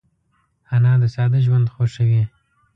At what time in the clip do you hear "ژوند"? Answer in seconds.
1.45-1.67